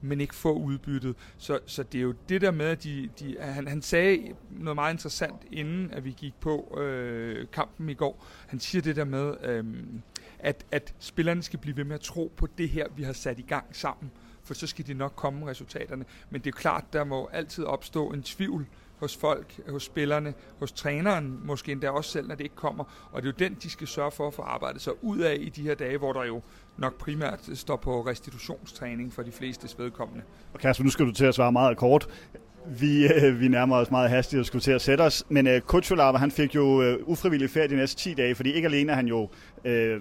men 0.00 0.20
ikke 0.20 0.34
få 0.34 0.52
udbyttet. 0.52 1.16
Så, 1.38 1.58
så 1.66 1.82
det 1.82 1.98
er 1.98 2.02
jo 2.02 2.14
det 2.28 2.40
der 2.40 2.50
med, 2.50 2.66
at 2.66 2.84
de, 2.84 3.08
de, 3.20 3.36
han, 3.40 3.68
han 3.68 3.82
sagde 3.82 4.34
noget 4.50 4.74
meget 4.74 4.94
interessant, 4.94 5.36
inden 5.52 5.90
at 5.90 6.04
vi 6.04 6.14
gik 6.16 6.34
på 6.40 6.78
øh, 6.80 7.46
kampen 7.52 7.88
i 7.88 7.94
går. 7.94 8.26
Han 8.46 8.60
siger 8.60 8.82
det 8.82 8.96
der 8.96 9.04
med, 9.04 9.34
øh, 9.42 9.64
at, 10.38 10.66
at 10.70 10.94
spillerne 10.98 11.42
skal 11.42 11.58
blive 11.58 11.76
ved 11.76 11.84
med 11.84 11.94
at 11.94 12.00
tro 12.00 12.32
på 12.36 12.48
det 12.58 12.68
her, 12.68 12.86
vi 12.96 13.02
har 13.02 13.12
sat 13.12 13.38
i 13.38 13.42
gang 13.42 13.64
sammen 13.72 14.10
for 14.50 14.54
så 14.54 14.66
skal 14.66 14.86
de 14.86 14.94
nok 14.94 15.12
komme 15.16 15.46
resultaterne. 15.50 16.04
Men 16.30 16.40
det 16.40 16.54
er 16.54 16.58
klart, 16.58 16.84
der 16.92 17.04
må 17.04 17.28
altid 17.32 17.64
opstå 17.64 18.08
en 18.08 18.22
tvivl 18.22 18.66
hos 18.96 19.16
folk, 19.16 19.60
hos 19.68 19.82
spillerne, 19.82 20.34
hos 20.58 20.72
træneren, 20.72 21.40
måske 21.44 21.72
endda 21.72 21.90
også 21.90 22.10
selv, 22.10 22.28
når 22.28 22.34
det 22.34 22.44
ikke 22.44 22.56
kommer. 22.56 23.08
Og 23.12 23.22
det 23.22 23.28
er 23.28 23.32
jo 23.32 23.48
den, 23.48 23.58
de 23.62 23.70
skal 23.70 23.86
sørge 23.86 24.10
for 24.10 24.26
at 24.26 24.34
få 24.34 24.42
arbejdet 24.42 24.82
sig 24.82 25.04
ud 25.04 25.18
af 25.18 25.36
i 25.40 25.48
de 25.48 25.62
her 25.62 25.74
dage, 25.74 25.98
hvor 25.98 26.12
der 26.12 26.24
jo 26.24 26.42
nok 26.76 26.98
primært 26.98 27.50
står 27.54 27.76
på 27.76 28.00
restitutionstræning 28.06 29.12
for 29.12 29.22
de 29.22 29.32
fleste 29.32 29.78
vedkommende. 29.78 30.22
Og 30.54 30.60
Kasper, 30.60 30.84
nu 30.84 30.90
skal 30.90 31.06
du 31.06 31.12
til 31.12 31.24
at 31.24 31.34
svare 31.34 31.52
meget 31.52 31.76
kort. 31.76 32.08
Vi, 32.66 33.06
øh, 33.12 33.40
vi 33.40 33.48
nærmer 33.48 33.76
os 33.76 33.90
meget 33.90 34.10
hastigt 34.10 34.40
og 34.40 34.46
skulle 34.46 34.62
til 34.62 34.72
at 34.72 34.82
sætte 34.82 35.02
os, 35.02 35.24
men 35.28 35.46
øh, 35.46 35.60
Kutsulava, 35.60 36.18
han 36.18 36.30
fik 36.30 36.54
jo 36.54 36.82
øh, 36.82 36.98
ufrivillig 37.02 37.50
ferie 37.50 37.68
de 37.68 37.76
næste 37.76 37.96
10 37.96 38.14
dage, 38.14 38.34
fordi 38.34 38.52
ikke 38.52 38.66
alene 38.66 38.92
er 38.92 38.96
han 38.96 39.06
jo 39.06 39.28
øh, 39.64 40.00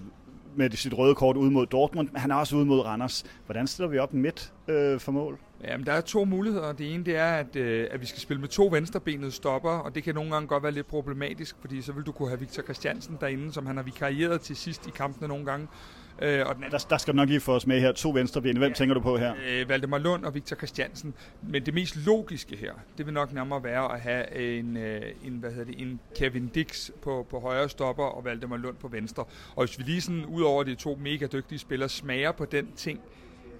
med 0.55 0.71
sit 0.71 0.97
røde 0.97 1.15
kort 1.15 1.37
ud 1.37 1.49
mod 1.49 1.65
Dortmund, 1.65 2.09
men 2.11 2.21
han 2.21 2.31
er 2.31 2.35
også 2.35 2.55
ud 2.55 2.65
mod 2.65 2.79
Randers. 2.79 3.23
Hvordan 3.45 3.67
stiller 3.67 3.89
vi 3.89 3.97
op 3.97 4.13
midt 4.13 4.53
øh, 4.67 4.99
for 4.99 5.11
mål? 5.11 5.39
Jamen, 5.63 5.85
der 5.85 5.93
er 5.93 6.01
to 6.01 6.25
muligheder. 6.25 6.71
Det 6.71 6.93
ene 6.93 7.03
det 7.03 7.15
er, 7.15 7.31
at, 7.31 7.55
øh, 7.55 7.87
at 7.91 8.01
vi 8.01 8.05
skal 8.05 8.21
spille 8.21 8.41
med 8.41 8.49
to 8.49 8.69
venstrebenede 8.71 9.31
stopper, 9.31 9.69
og 9.69 9.95
det 9.95 10.03
kan 10.03 10.15
nogle 10.15 10.31
gange 10.31 10.47
godt 10.47 10.63
være 10.63 10.71
lidt 10.71 10.87
problematisk, 10.87 11.55
fordi 11.61 11.81
så 11.81 11.91
vil 11.91 12.03
du 12.03 12.11
kunne 12.11 12.29
have 12.29 12.39
Victor 12.39 12.63
Christiansen 12.63 13.17
derinde, 13.21 13.53
som 13.53 13.65
han 13.65 13.75
har 13.75 13.83
vikarieret 13.83 14.41
til 14.41 14.55
sidst 14.55 14.87
i 14.87 14.89
kampene 14.89 15.27
nogle 15.27 15.45
gange. 15.45 15.67
Øh, 16.21 16.45
og 16.45 16.55
den 16.55 16.63
der, 16.71 16.85
der 16.89 16.97
skal 16.97 17.15
nok 17.15 17.29
lige 17.29 17.39
få 17.39 17.55
os 17.55 17.67
med 17.67 17.79
her. 17.79 17.91
To 17.91 18.09
venstreben. 18.09 18.57
Hvem 18.57 18.69
ja, 18.69 18.75
tænker 18.75 18.93
du 18.93 19.01
på 19.01 19.17
her? 19.17 19.33
Øh, 19.49 19.69
Valdemar 19.69 19.97
Lund 19.97 20.25
og 20.25 20.35
Victor 20.35 20.55
Christiansen. 20.55 21.13
Men 21.41 21.65
det 21.65 21.73
mest 21.73 21.95
logiske 22.05 22.55
her, 22.55 22.73
det 22.97 23.05
vil 23.05 23.13
nok 23.13 23.33
nærmere 23.33 23.63
være 23.63 23.93
at 23.93 23.99
have 23.99 24.35
en, 24.35 24.77
øh, 24.77 25.01
en, 25.23 25.33
hvad 25.33 25.51
hedder 25.51 25.65
det, 25.65 25.81
en 25.81 25.99
Kevin 26.15 26.47
Dix 26.47 26.89
på, 27.01 27.27
på 27.29 27.39
højre 27.39 27.69
stopper 27.69 28.03
og 28.03 28.25
Valdemar 28.25 28.57
Lund 28.57 28.75
på 28.77 28.87
venstre. 28.87 29.23
Og 29.55 29.65
hvis 29.65 29.79
vi 29.79 29.83
lige 29.83 30.01
sådan, 30.01 30.25
ud 30.25 30.41
over 30.41 30.63
de 30.63 30.75
to 30.75 30.97
mega 31.01 31.25
dygtige 31.25 31.59
spillere, 31.59 31.89
smager 31.89 32.31
på 32.31 32.45
den 32.45 32.67
ting, 32.75 32.99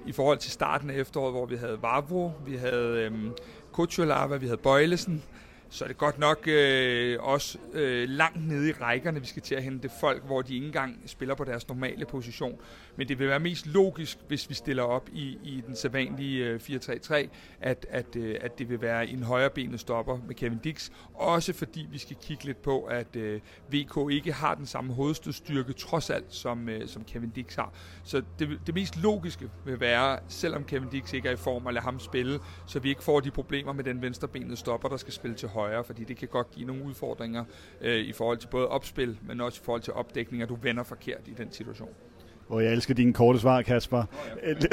i 0.06 0.12
forhold 0.12 0.38
til 0.38 0.52
starten 0.52 0.90
af 0.90 0.96
efteråret, 0.96 1.34
hvor 1.34 1.46
vi 1.46 1.56
havde 1.56 1.78
Vavro, 1.82 2.32
vi 2.46 2.56
havde 2.56 3.04
øhm, 3.04 3.32
Kuchulava, 3.72 4.38
vi 4.38 4.46
havde 4.46 4.58
Bøjlesen, 4.58 5.24
så 5.70 5.84
er 5.84 5.88
det 5.88 5.98
godt 5.98 6.20
nok 6.20 6.48
øh, 6.48 7.18
også 7.20 7.58
øh, 7.74 8.10
langt 8.10 8.48
nede 8.48 8.70
i 8.70 8.72
rækkerne, 8.72 9.20
vi 9.20 9.26
skal 9.28 9.42
til 9.42 9.56
at 9.56 9.64
hente 9.64 9.90
folk, 10.00 10.26
hvor 10.26 10.42
de 10.42 10.54
ikke 10.54 10.68
engang 10.68 11.04
spiller 11.06 11.36
på 11.36 11.44
deres 11.44 11.68
normale 11.68 12.06
position. 12.06 12.60
Men 12.96 13.08
det 13.08 13.20
vil 13.20 13.28
være 13.28 13.40
mest 13.40 13.68
logisk, 13.68 14.18
hvis 14.28 14.50
vi 14.50 14.54
stiller 14.54 14.84
op 14.84 15.10
i, 15.14 15.38
i 15.44 15.64
den 15.68 15.76
sædvanlige 15.76 16.46
øh, 16.46 16.60
4-3-3, 16.64 17.28
at, 17.62 17.86
at, 17.90 18.16
øh, 18.16 18.36
at 18.42 18.60
det 18.60 18.70
vil 18.70 18.82
være 18.82 19.08
en 19.08 19.24
højrebenet 19.24 19.80
stopper 19.80 20.20
med 20.28 20.36
Kevin 20.36 20.58
Dix. 20.58 20.90
Også 21.14 21.54
fordi 21.54 21.88
vi 21.92 21.98
skal 21.98 22.18
kigge 22.22 22.46
lidt 22.46 22.62
på, 22.62 22.84
at 22.84 23.16
øh, 23.16 23.42
VK 23.74 24.12
ikke 24.12 24.34
har 24.34 24.56
den 24.56 24.66
samme 24.66 24.94
hovedstødstyrke 24.94 25.74
trods 25.74 26.10
alt, 26.10 26.34
som, 26.34 26.70
øh, 26.70 26.88
som 26.88 27.04
Kevin 27.04 27.30
Dix 27.30 27.56
har. 27.56 27.74
Så 28.04 28.22
det, 28.40 28.60
det 28.66 28.76
mest 28.76 28.98
logiske 28.98 29.50
vil 29.66 29.80
være, 29.80 30.20
selvom 30.28 30.64
Kevin 30.64 30.90
Dix 30.90 31.14
ikke 31.14 31.30
er 31.30 31.34
i 31.34 31.38
form, 31.38 31.68
at 31.68 31.74
lade 31.74 31.84
ham 31.84 32.00
spille, 32.00 32.40
så 32.66 32.80
vi 32.80 32.90
ikke 32.90 33.04
får 33.04 33.20
de 33.20 33.32
problemer 33.32 33.74
med 33.74 33.84
den 33.84 34.02
venstrebenede 34.02 34.58
stopper, 34.58 34.90
der 34.90 34.98
skal 34.98 35.14
spille 35.14 35.36
til 35.36 35.48
højre, 35.48 35.59
fordi 35.86 36.04
det 36.04 36.18
kan 36.18 36.28
godt 36.28 36.52
give 36.52 36.68
nogle 36.68 36.84
udfordringer 36.84 37.44
øh, 37.82 37.98
i 37.98 38.14
forhold 38.14 38.38
til 38.38 38.48
både 38.48 38.68
opspil, 38.68 39.18
men 39.28 39.42
også 39.42 39.60
i 39.62 39.66
forhold 39.66 39.82
til 39.82 39.94
opdækning, 39.94 40.44
at 40.44 40.50
du 40.50 40.58
vender 40.62 40.84
forkert 40.84 41.22
i 41.26 41.34
den 41.38 41.52
situation. 41.52 41.90
Og 42.50 42.64
jeg 42.64 42.72
elsker 42.72 42.94
dine 42.94 43.14
korte 43.14 43.40
svar, 43.40 43.62
Kasper. 43.62 44.04
Et, 44.44 44.64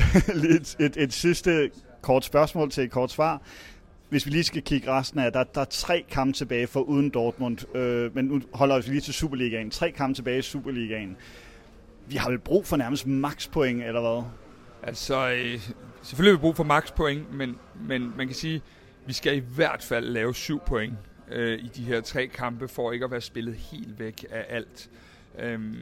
et, 0.55 0.77
et, 0.81 0.97
et 0.97 1.13
sidste 1.13 1.71
kort 2.03 2.25
spørgsmål 2.25 2.71
til 2.71 2.85
et 2.85 2.91
kort 2.91 3.11
svar. 3.11 3.43
Hvis 4.09 4.27
vi 4.27 4.31
lige 4.31 4.45
skal 4.45 4.63
kigge 4.63 4.91
resten 4.91 5.21
af, 5.21 5.33
der, 5.33 5.45
der 5.45 5.61
er 5.61 5.65
tre 5.65 6.05
kampe 6.11 6.33
tilbage 6.33 6.67
for 6.67 6.81
uden 6.81 7.11
Dortmund, 7.11 7.77
øh, 7.77 8.15
men 8.15 8.25
nu 8.25 8.41
holder 8.53 8.77
vi 8.77 8.89
lige 8.89 9.01
til 9.01 9.15
Superligaen. 9.15 9.71
Tre 9.71 9.91
kampe 9.93 10.15
tilbage 10.15 10.39
i 10.39 10.43
Superligaen. 10.43 11.17
Vi 12.07 12.17
har 12.17 12.31
vel 12.31 12.39
brug 12.39 12.67
for 12.67 12.77
nærmest 12.77 13.07
makspoint, 13.07 13.83
eller 13.83 14.01
hvad? 14.01 14.23
Altså, 14.83 15.31
øh, 15.31 15.61
selvfølgelig 16.03 16.33
har 16.33 16.39
vi 16.39 16.41
brug 16.41 16.57
for 16.57 16.65
makspoint, 16.65 17.35
men, 17.35 17.57
men 17.89 18.13
man 18.17 18.27
kan 18.27 18.37
sige, 18.37 18.63
vi 19.07 19.13
skal 19.13 19.37
i 19.37 19.43
hvert 19.55 19.83
fald 19.83 20.07
lave 20.07 20.35
syv 20.35 20.61
point 20.67 20.95
øh, 21.31 21.59
i 21.59 21.69
de 21.69 21.83
her 21.83 22.01
tre 22.01 22.27
kampe, 22.27 22.69
for 22.69 22.93
ikke 22.93 23.05
at 23.05 23.11
være 23.11 23.21
spillet 23.21 23.55
helt 23.55 23.99
væk 23.99 24.25
af 24.31 24.47
alt. 24.49 24.91
Øhm, 25.39 25.77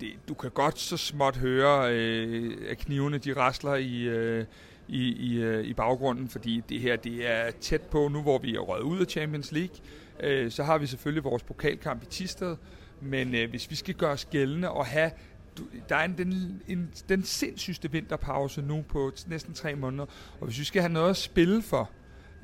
det, 0.00 0.12
du 0.28 0.34
kan 0.34 0.50
godt 0.50 0.78
så 0.78 0.96
småt 0.96 1.36
høre, 1.36 1.94
øh, 1.94 2.56
at 2.68 2.78
knivene 2.78 3.18
de 3.18 3.32
rasler 3.32 3.74
i, 3.74 4.02
øh, 4.02 4.44
i, 4.88 5.08
i, 5.08 5.42
øh, 5.42 5.64
i 5.64 5.74
baggrunden, 5.74 6.28
fordi 6.28 6.62
det 6.68 6.80
her 6.80 6.96
det 6.96 7.30
er 7.30 7.50
tæt 7.50 7.82
på 7.82 8.08
nu, 8.08 8.22
hvor 8.22 8.38
vi 8.38 8.54
er 8.54 8.60
røget 8.60 8.82
ud 8.82 9.00
af 9.00 9.06
Champions 9.06 9.52
League. 9.52 9.76
Øh, 10.20 10.50
så 10.50 10.62
har 10.62 10.78
vi 10.78 10.86
selvfølgelig 10.86 11.24
vores 11.24 11.42
pokalkamp 11.42 12.02
i 12.02 12.06
Tisted, 12.06 12.56
men 13.00 13.34
øh, 13.34 13.50
hvis 13.50 13.70
vi 13.70 13.74
skal 13.74 13.94
gøre 13.94 14.12
os 14.12 14.24
gældende 14.24 14.70
og 14.70 14.86
have 14.86 15.10
du, 15.58 15.62
der 15.88 15.96
er 15.96 16.04
en, 16.04 16.18
den, 16.18 16.62
en, 16.68 16.90
den 17.08 17.24
sindssygste 17.24 17.90
vinterpause 17.90 18.62
nu 18.62 18.84
på 18.88 19.12
næsten 19.26 19.54
tre 19.54 19.74
måneder, 19.74 20.06
og 20.40 20.46
hvis 20.46 20.58
vi 20.58 20.64
skal 20.64 20.82
have 20.82 20.92
noget 20.92 21.10
at 21.10 21.16
spille 21.16 21.62
for, 21.62 21.90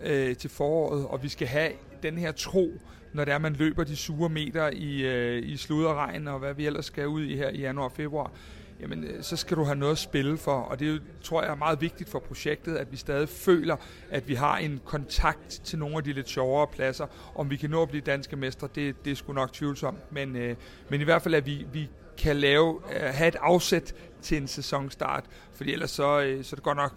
øh, 0.03 0.37
til 0.37 0.51
foråret, 0.51 1.07
og 1.07 1.23
vi 1.23 1.29
skal 1.29 1.47
have 1.47 1.73
den 2.03 2.19
her 2.19 2.33
tro, 2.33 2.73
når 3.13 3.25
det 3.25 3.35
er, 3.35 3.39
man 3.39 3.53
løber 3.53 3.85
de 3.85 3.97
sure 3.97 4.29
meter 4.29 4.71
i, 4.73 5.03
øh, 5.03 5.43
i 5.49 5.57
slud 5.57 5.85
og 5.85 5.97
regn, 5.97 6.29
og 6.29 6.39
hvad 6.39 6.55
vi 6.55 6.67
ellers 6.67 6.85
skal 6.85 7.07
ud 7.07 7.23
i 7.23 7.37
her 7.37 7.49
i 7.49 7.59
januar 7.59 7.85
og 7.85 7.93
februar, 7.93 8.33
jamen 8.81 9.05
øh, 9.05 9.23
så 9.23 9.37
skal 9.37 9.57
du 9.57 9.65
have 9.65 9.77
noget 9.77 9.93
at 9.93 9.99
spille 9.99 10.39
for. 10.39 10.61
Og 10.61 10.81
det 10.81 11.03
tror 11.23 11.43
jeg 11.43 11.51
er 11.51 11.55
meget 11.55 11.81
vigtigt 11.81 12.11
for 12.11 12.19
projektet, 12.19 12.77
at 12.77 12.93
vi 12.93 12.97
stadig 12.97 13.29
føler, 13.29 13.77
at 14.11 14.29
vi 14.29 14.35
har 14.35 14.59
en 14.59 14.81
kontakt 14.85 15.61
til 15.65 15.79
nogle 15.79 15.97
af 15.97 16.05
de 16.05 16.13
lidt 16.13 16.29
sjovere 16.29 16.67
pladser. 16.67 17.07
Om 17.35 17.51
vi 17.51 17.57
kan 17.57 17.71
nå 17.71 17.83
at 17.83 17.89
blive 17.89 18.03
danske 18.07 18.37
mestre, 18.37 18.69
det, 18.75 19.05
det 19.05 19.11
er 19.11 19.17
sgu 19.17 19.33
nok 19.33 19.53
tvivlsomt. 19.53 20.13
Men, 20.13 20.37
øh, 20.37 20.57
men 20.89 21.01
i 21.01 21.05
hvert 21.05 21.23
fald, 21.23 21.35
at 21.35 21.47
vi, 21.47 21.67
vi 21.73 21.91
kan 22.19 22.37
lave, 22.37 22.81
øh, 22.95 23.01
have 23.01 23.29
et 23.29 23.37
afsæt 23.41 23.95
til 24.23 24.37
en 24.37 24.49
sæsonstart. 24.49 25.25
Fordi 25.53 25.73
ellers 25.73 25.91
så, 25.91 26.21
øh, 26.21 26.45
så 26.45 26.55
er 26.55 26.57
det 26.57 26.65
godt 26.65 26.77
nok... 26.77 26.93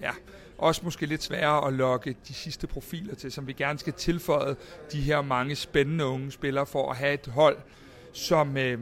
Ja, 0.00 0.10
også 0.62 0.80
måske 0.84 1.06
lidt 1.06 1.22
sværere 1.22 1.66
at 1.66 1.72
lokke 1.72 2.16
de 2.28 2.34
sidste 2.34 2.66
profiler 2.66 3.14
til, 3.14 3.32
som 3.32 3.46
vi 3.46 3.52
gerne 3.52 3.78
skal 3.78 3.92
tilføje 3.92 4.56
de 4.92 5.00
her 5.00 5.22
mange 5.22 5.56
spændende 5.56 6.04
unge 6.06 6.32
spillere 6.32 6.66
for 6.66 6.90
at 6.90 6.96
have 6.96 7.14
et 7.14 7.26
hold, 7.26 7.56
som, 8.12 8.56
øh, 8.56 8.78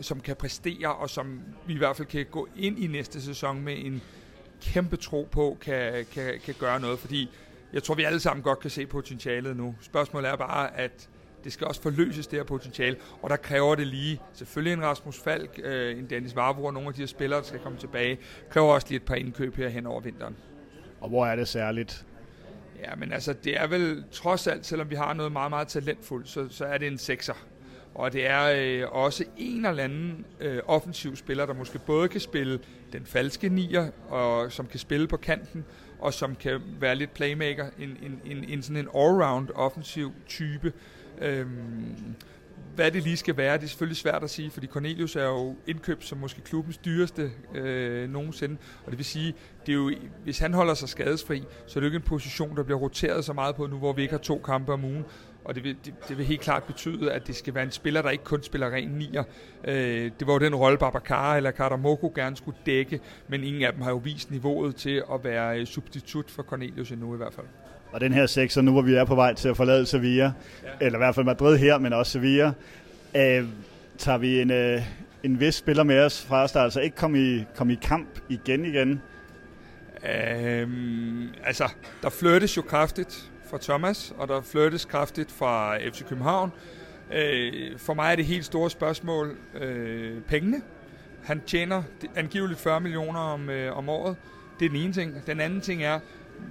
som 0.00 0.20
kan 0.20 0.36
præstere, 0.36 0.94
og 0.94 1.10
som 1.10 1.40
vi 1.66 1.74
i 1.74 1.78
hvert 1.78 1.96
fald 1.96 2.08
kan 2.08 2.26
gå 2.30 2.48
ind 2.56 2.78
i 2.78 2.86
næste 2.86 3.22
sæson 3.22 3.62
med 3.62 3.74
en 3.78 4.02
kæmpe 4.62 4.96
tro 4.96 5.28
på, 5.30 5.58
kan, 5.60 6.06
kan, 6.12 6.40
kan 6.44 6.54
gøre 6.58 6.80
noget. 6.80 6.98
Fordi 6.98 7.30
jeg 7.72 7.82
tror, 7.82 7.94
vi 7.94 8.02
alle 8.02 8.20
sammen 8.20 8.42
godt 8.42 8.60
kan 8.60 8.70
se 8.70 8.86
potentialet 8.86 9.56
nu. 9.56 9.74
Spørgsmålet 9.80 10.30
er 10.30 10.36
bare, 10.36 10.76
at 10.76 11.08
det 11.44 11.52
skal 11.52 11.66
også 11.66 11.82
forløses 11.82 12.26
det 12.26 12.38
her 12.38 12.44
potentiale, 12.44 12.96
og 13.22 13.30
der 13.30 13.36
kræver 13.36 13.74
det 13.74 13.86
lige 13.86 14.20
selvfølgelig 14.32 14.72
en 14.72 14.82
Rasmus 14.82 15.18
Falk, 15.18 15.60
øh, 15.62 15.98
en 15.98 16.10
Dennis 16.10 16.36
Vavro 16.36 16.70
nogle 16.70 16.88
af 16.88 16.94
de 16.94 17.00
her 17.00 17.06
spillere, 17.06 17.40
der 17.40 17.46
skal 17.46 17.60
komme 17.60 17.78
tilbage, 17.78 18.18
kræver 18.50 18.74
også 18.74 18.86
lige 18.88 18.96
et 18.96 19.02
par 19.02 19.14
indkøb 19.14 19.56
her 19.56 19.68
hen 19.68 19.86
over 19.86 20.00
vinteren. 20.00 20.36
Og 21.00 21.08
hvor 21.08 21.26
er 21.26 21.36
det 21.36 21.48
særligt? 21.48 22.06
Ja, 22.80 22.94
men 22.94 23.12
altså, 23.12 23.32
det 23.32 23.60
er 23.60 23.66
vel 23.66 24.04
trods 24.12 24.46
alt, 24.46 24.66
selvom 24.66 24.90
vi 24.90 24.94
har 24.94 25.14
noget 25.14 25.32
meget, 25.32 25.50
meget 25.50 25.68
talentfuldt, 25.68 26.28
så, 26.28 26.46
så 26.50 26.64
er 26.64 26.78
det 26.78 26.88
en 26.88 26.98
sekser. 26.98 27.34
Og 27.94 28.12
det 28.12 28.26
er 28.26 28.52
øh, 28.56 28.92
også 28.92 29.24
en 29.36 29.66
eller 29.66 29.84
anden 29.84 30.24
øh, 30.40 30.60
offensiv 30.66 31.16
spiller, 31.16 31.46
der 31.46 31.54
måske 31.54 31.78
både 31.78 32.08
kan 32.08 32.20
spille 32.20 32.58
den 32.92 33.06
falske 33.06 33.48
nier, 33.48 33.90
og 34.08 34.52
som 34.52 34.66
kan 34.66 34.78
spille 34.78 35.08
på 35.08 35.16
kanten, 35.16 35.64
og 35.98 36.14
som 36.14 36.36
kan 36.36 36.60
være 36.80 36.94
lidt 36.94 37.14
playmaker, 37.14 37.66
en, 37.78 37.96
en, 38.02 38.20
en, 38.24 38.44
en 38.44 38.62
sådan 38.62 38.76
en 38.76 38.88
all-round 38.94 39.52
offensiv 39.54 40.12
type. 40.26 40.72
Øhm, 41.18 42.14
hvad 42.78 42.90
det 42.90 43.02
lige 43.02 43.16
skal 43.16 43.36
være, 43.36 43.56
det 43.56 43.64
er 43.64 43.68
selvfølgelig 43.68 43.96
svært 43.96 44.24
at 44.24 44.30
sige, 44.30 44.50
fordi 44.50 44.66
Cornelius 44.66 45.16
er 45.16 45.24
jo 45.24 45.56
indkøbt 45.66 46.04
som 46.04 46.18
måske 46.18 46.40
klubbens 46.40 46.78
dyreste 46.78 47.30
øh, 47.54 48.10
nogensinde. 48.10 48.56
Og 48.84 48.90
det 48.90 48.98
vil 48.98 49.06
sige, 49.06 49.34
det 49.66 49.72
er 49.72 49.76
jo, 49.76 49.92
hvis 50.24 50.38
han 50.38 50.54
holder 50.54 50.74
sig 50.74 50.88
skadesfri, 50.88 51.44
så 51.66 51.78
er 51.78 51.80
det 51.80 51.82
jo 51.82 51.84
ikke 51.84 51.96
en 51.96 52.02
position, 52.02 52.56
der 52.56 52.62
bliver 52.62 52.78
roteret 52.78 53.24
så 53.24 53.32
meget 53.32 53.56
på 53.56 53.66
nu, 53.66 53.78
hvor 53.78 53.92
vi 53.92 54.02
ikke 54.02 54.12
har 54.12 54.18
to 54.18 54.38
kampe 54.38 54.72
om 54.72 54.84
ugen. 54.84 55.04
Og 55.44 55.54
det 55.54 55.64
vil, 55.64 55.76
det, 55.84 55.94
det 56.08 56.18
vil 56.18 56.26
helt 56.26 56.40
klart 56.40 56.64
betyde, 56.64 57.12
at 57.12 57.26
det 57.26 57.36
skal 57.36 57.54
være 57.54 57.64
en 57.64 57.70
spiller, 57.70 58.02
der 58.02 58.10
ikke 58.10 58.24
kun 58.24 58.42
spiller 58.42 58.70
ren 58.70 58.88
nier. 58.88 59.24
Øh, 59.64 60.10
det 60.18 60.26
var 60.26 60.32
jo 60.32 60.38
den 60.38 60.54
rolle, 60.54 60.78
Babacar 60.78 61.36
eller 61.36 61.50
Karamoko 61.50 62.12
gerne 62.14 62.36
skulle 62.36 62.58
dække, 62.66 63.00
men 63.28 63.44
ingen 63.44 63.62
af 63.62 63.72
dem 63.72 63.82
har 63.82 63.90
jo 63.90 63.96
vist 63.96 64.30
niveauet 64.30 64.76
til 64.76 65.02
at 65.12 65.24
være 65.24 65.60
øh, 65.60 65.66
substitut 65.66 66.30
for 66.30 66.42
Cornelius 66.42 66.90
endnu 66.90 67.14
i 67.14 67.16
hvert 67.16 67.34
fald. 67.34 67.46
Og 67.92 68.00
den 68.00 68.12
her 68.12 68.26
sekser, 68.26 68.62
nu 68.62 68.72
hvor 68.72 68.82
vi 68.82 68.94
er 68.94 69.04
på 69.04 69.14
vej 69.14 69.34
til 69.34 69.48
at 69.48 69.56
forlade 69.56 69.86
Sevilla, 69.86 70.24
ja. 70.24 70.68
eller 70.80 70.98
i 70.98 71.00
hvert 71.00 71.14
fald 71.14 71.26
Madrid 71.26 71.58
her, 71.58 71.78
men 71.78 71.92
også 71.92 72.12
Sevilla, 72.12 72.52
øh, 73.16 73.44
tager 73.98 74.18
vi 74.18 74.40
en, 74.40 74.50
øh, 74.50 74.82
en 75.22 75.40
vis 75.40 75.54
spiller 75.54 75.82
med 75.82 76.00
os 76.00 76.22
fra 76.22 76.42
os, 76.42 76.52
der 76.52 76.60
altså 76.60 76.80
ikke 76.80 76.96
kom 76.96 77.14
i, 77.14 77.44
kom 77.56 77.70
i 77.70 77.74
kamp 77.74 78.08
igen 78.28 78.64
igen. 78.64 79.02
Øhm, 80.04 81.28
altså, 81.44 81.72
der 82.02 82.10
flyttes 82.10 82.56
jo 82.56 82.62
kraftigt 82.62 83.30
fra 83.50 83.58
Thomas, 83.60 84.14
og 84.18 84.28
der 84.28 84.40
flyttes 84.42 84.84
kraftigt 84.84 85.32
fra 85.32 85.78
FC 85.78 86.04
København. 86.08 86.52
Øh, 87.12 87.78
for 87.78 87.94
mig 87.94 88.12
er 88.12 88.16
det 88.16 88.24
helt 88.24 88.44
store 88.44 88.70
spørgsmål 88.70 89.36
øh, 89.60 90.22
pengene. 90.22 90.62
Han 91.24 91.42
tjener 91.46 91.82
angiveligt 92.16 92.60
40 92.60 92.80
millioner 92.80 93.20
om, 93.20 93.50
øh, 93.50 93.76
om 93.76 93.88
året. 93.88 94.16
Det 94.60 94.64
er 94.64 94.68
den 94.70 94.78
ene 94.78 94.92
ting. 94.92 95.26
Den 95.26 95.40
anden 95.40 95.60
ting 95.60 95.82
er, 95.82 96.00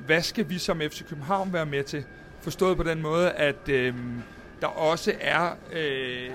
hvad 0.06 0.22
skal 0.22 0.50
vi 0.50 0.58
som 0.58 0.82
FC 0.82 1.08
København 1.10 1.54
være 1.54 1.66
med 1.66 1.84
til? 1.84 2.04
Forstået 2.42 2.78
på 2.78 2.84
den 2.84 3.02
måde, 3.02 3.32
at 3.32 3.70
øh, 3.70 3.96
der 4.62 4.68
også 4.68 5.14
er 5.22 5.52
øh, 5.74 6.30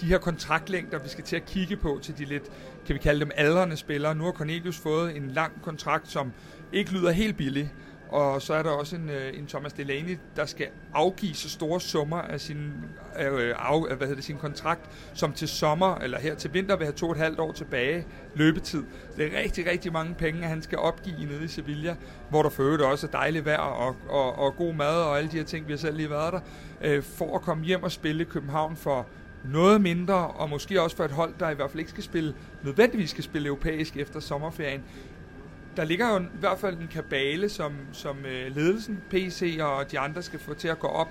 de 0.00 0.06
her 0.06 0.18
kontraktlængder, 0.18 0.98
vi 0.98 1.08
skal 1.08 1.24
til 1.24 1.36
at 1.36 1.46
kigge 1.46 1.76
på 1.76 1.98
til 2.02 2.18
de 2.18 2.24
lidt, 2.24 2.42
kan 2.86 2.94
vi 2.94 2.98
kalde 2.98 3.20
dem 3.20 3.30
aldrende 3.34 3.76
spillere. 3.76 4.14
Nu 4.14 4.24
har 4.24 4.32
Cornelius 4.32 4.78
fået 4.78 5.16
en 5.16 5.30
lang 5.30 5.52
kontrakt, 5.62 6.08
som 6.08 6.32
ikke 6.72 6.92
lyder 6.92 7.10
helt 7.10 7.36
billig, 7.36 7.72
og 8.10 8.42
så 8.42 8.54
er 8.54 8.62
der 8.62 8.70
også 8.70 8.96
en, 8.96 9.08
øh, 9.08 9.38
en 9.38 9.46
Thomas 9.46 9.72
Delaney, 9.72 10.18
der 10.36 10.46
skal 10.46 10.66
afgive 10.94 11.34
så 11.34 11.50
store 11.50 11.80
summer 11.80 12.16
af 12.16 12.40
sin, 12.40 12.72
øh, 13.20 13.54
af, 13.58 13.86
hvad 13.86 13.98
hedder 13.98 14.14
det, 14.14 14.24
sin 14.24 14.36
kontrakt, 14.36 14.80
som 15.14 15.32
til 15.32 15.48
sommer 15.48 15.94
eller 15.94 16.18
her 16.18 16.34
til 16.34 16.54
vinter 16.54 16.76
vil 16.76 16.86
have 16.86 16.94
to 16.94 17.06
og 17.06 17.12
et 17.12 17.18
halvt 17.18 17.40
år 17.40 17.52
tilbage 17.52 18.06
løbetid. 18.34 18.84
Det 19.16 19.26
er 19.26 19.38
rigtig, 19.38 19.66
rigtig 19.66 19.92
mange 19.92 20.14
penge, 20.14 20.42
han 20.42 20.62
skal 20.62 20.78
opgive 20.78 21.26
nede 21.26 21.44
i 21.44 21.48
Sevilla, 21.48 21.96
hvor 22.30 22.42
der 22.42 22.50
for 22.50 22.62
øvrigt 22.62 22.82
også 22.82 23.06
er 23.06 23.10
dejligt 23.10 23.44
vejr 23.44 23.58
og, 23.58 23.96
og, 24.08 24.38
og 24.38 24.56
god 24.56 24.74
mad 24.74 25.02
og 25.02 25.18
alle 25.18 25.30
de 25.30 25.36
her 25.36 25.44
ting, 25.44 25.66
vi 25.66 25.72
har 25.72 25.78
selv 25.78 25.96
lige 25.96 26.10
været 26.10 26.32
der, 26.32 26.40
øh, 26.80 27.02
for 27.02 27.34
at 27.34 27.42
komme 27.42 27.64
hjem 27.64 27.82
og 27.82 27.92
spille 27.92 28.22
i 28.22 28.26
København 28.26 28.76
for 28.76 29.06
noget 29.44 29.80
mindre, 29.80 30.14
og 30.14 30.50
måske 30.50 30.82
også 30.82 30.96
for 30.96 31.04
et 31.04 31.10
hold, 31.10 31.34
der 31.40 31.50
i 31.50 31.54
hvert 31.54 31.70
fald 31.70 31.78
ikke 31.78 31.90
skal 31.90 32.04
spille, 32.04 32.34
nødvendigvis 32.62 33.10
skal 33.10 33.24
spille 33.24 33.46
europæisk 33.46 33.96
efter 33.96 34.20
sommerferien, 34.20 34.82
der 35.76 35.84
ligger 35.84 36.08
jo 36.12 36.18
i 36.18 36.38
hvert 36.40 36.58
fald 36.58 36.78
en 36.78 36.88
kabale, 36.88 37.48
som, 37.48 37.72
som 37.92 38.16
øh, 38.26 38.56
ledelsen, 38.56 39.00
PC 39.10 39.58
og 39.60 39.90
de 39.90 39.98
andre 39.98 40.22
skal 40.22 40.38
få 40.38 40.54
til 40.54 40.68
at 40.68 40.78
gå 40.78 40.86
op. 40.86 41.08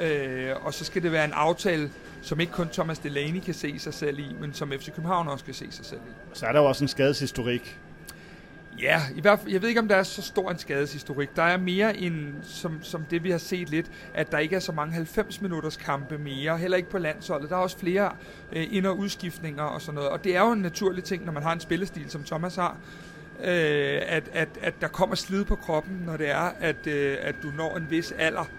Øh, 0.00 0.50
og 0.62 0.74
så 0.74 0.84
skal 0.84 1.02
det 1.02 1.12
være 1.12 1.24
en 1.24 1.32
aftale, 1.32 1.90
som 2.22 2.40
ikke 2.40 2.52
kun 2.52 2.68
Thomas 2.68 2.98
Delaney 2.98 3.40
kan 3.40 3.54
se 3.54 3.78
sig 3.78 3.94
selv 3.94 4.18
i, 4.18 4.36
men 4.40 4.54
som 4.54 4.72
FC 4.72 4.86
København 4.86 5.28
også 5.28 5.44
kan 5.44 5.54
se 5.54 5.66
sig 5.70 5.84
selv 5.84 6.00
i. 6.00 6.12
Så 6.32 6.46
er 6.46 6.52
der 6.52 6.60
jo 6.60 6.66
også 6.66 6.84
en 6.84 6.88
skadeshistorik. 6.88 7.78
Ja, 8.80 9.02
i 9.16 9.20
hvert 9.20 9.38
fald, 9.38 9.52
jeg 9.52 9.62
ved 9.62 9.68
ikke, 9.68 9.80
om 9.80 9.88
der 9.88 9.96
er 9.96 10.02
så 10.02 10.22
stor 10.22 10.50
en 10.50 10.58
skadeshistorik. 10.58 11.36
Der 11.36 11.42
er 11.42 11.56
mere 11.56 11.96
en, 11.96 12.34
som, 12.42 12.82
som 12.82 13.04
det 13.10 13.24
vi 13.24 13.30
har 13.30 13.38
set 13.38 13.70
lidt, 13.70 13.90
at 14.14 14.32
der 14.32 14.38
ikke 14.38 14.56
er 14.56 14.60
så 14.60 14.72
mange 14.72 15.06
90-minutters 15.16 15.76
kampe 15.76 16.18
mere, 16.18 16.58
heller 16.58 16.76
ikke 16.76 16.90
på 16.90 16.98
landsholdet. 16.98 17.50
Der 17.50 17.56
er 17.56 17.60
også 17.60 17.78
flere 17.78 18.12
øh, 18.52 18.66
ind- 18.70 18.86
og 18.86 18.98
udskiftninger 18.98 19.62
og 19.62 19.80
sådan 19.80 19.94
noget. 19.94 20.10
Og 20.10 20.24
det 20.24 20.36
er 20.36 20.40
jo 20.40 20.52
en 20.52 20.58
naturlig 20.58 21.04
ting, 21.04 21.24
når 21.24 21.32
man 21.32 21.42
har 21.42 21.52
en 21.52 21.60
spillestil, 21.60 22.10
som 22.10 22.24
Thomas 22.24 22.56
har, 22.56 22.76
øh, 23.40 24.02
at, 24.06 24.30
at, 24.32 24.48
at 24.62 24.74
der 24.80 24.88
kommer 24.88 25.16
slid 25.16 25.44
på 25.44 25.56
kroppen, 25.56 26.02
når 26.06 26.16
det 26.16 26.30
er, 26.30 26.52
at, 26.60 26.86
øh, 26.86 27.16
at 27.20 27.34
du 27.42 27.50
når 27.56 27.76
en 27.76 27.86
vis 27.90 28.12
alder. 28.18 28.50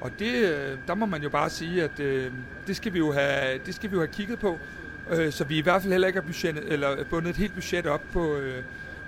Og 0.00 0.10
det, 0.18 0.34
øh, 0.34 0.78
der 0.86 0.94
må 0.94 1.06
man 1.06 1.22
jo 1.22 1.28
bare 1.28 1.50
sige, 1.50 1.82
at 1.82 2.00
øh, 2.00 2.32
det, 2.66 2.76
skal 2.76 2.92
vi 2.92 2.98
jo 2.98 3.12
have, 3.12 3.60
det 3.66 3.74
skal 3.74 3.90
vi 3.90 3.94
jo 3.94 4.00
have 4.00 4.12
kigget 4.12 4.38
på, 4.38 4.58
øh, 5.10 5.32
så 5.32 5.44
vi 5.44 5.58
i 5.58 5.60
hvert 5.60 5.82
fald 5.82 5.92
heller 5.92 6.06
ikke 6.06 6.20
har 6.20 6.26
budget, 6.26 6.72
eller 6.72 7.04
bundet 7.10 7.30
et 7.30 7.36
helt 7.36 7.54
budget 7.54 7.86
op 7.86 8.02
på, 8.12 8.36
øh, 8.36 8.62